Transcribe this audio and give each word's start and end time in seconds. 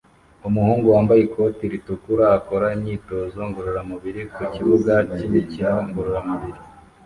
Umuhungu 0.47 0.85
wambaye 0.93 1.21
ikoti 1.27 1.63
ritukura 1.73 2.25
akora 2.39 2.67
imyitozo 2.75 3.39
ngororamubiri 3.49 4.21
ku 4.33 4.41
kibuga 4.53 4.93
cyimikino 5.15 5.75
ngororamubiri 5.87 6.59